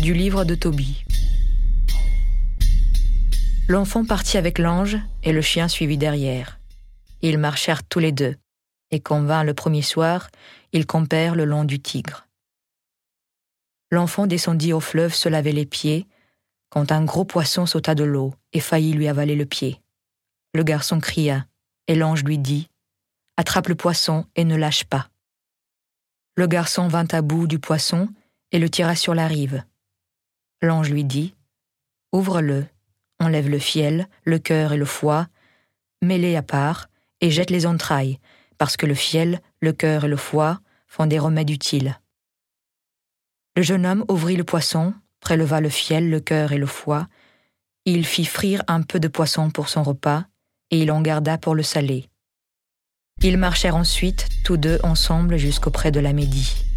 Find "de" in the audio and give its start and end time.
0.44-0.54, 17.94-18.04, 49.00-49.08, 55.90-55.98